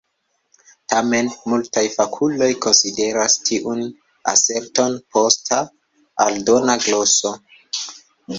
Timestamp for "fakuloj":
1.95-2.47